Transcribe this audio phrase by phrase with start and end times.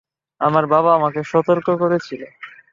[0.41, 2.21] আমার বাবা আমাকে সতর্ক করেছিল!